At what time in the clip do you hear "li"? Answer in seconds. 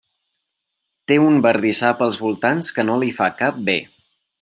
3.05-3.15